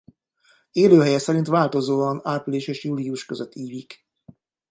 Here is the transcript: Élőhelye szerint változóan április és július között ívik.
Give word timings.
Élőhelye 0.71 1.17
szerint 1.19 1.47
változóan 1.47 2.21
április 2.23 2.67
és 2.67 2.83
július 2.83 3.25
között 3.25 3.55
ívik. 3.55 4.07